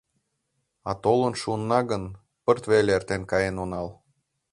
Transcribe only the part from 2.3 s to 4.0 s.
пырт веле эртен каен онал.